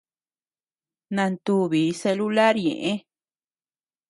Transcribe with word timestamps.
Nantubi 1.15 1.83
celular 2.01 2.55
ñeʼe. 2.65 2.93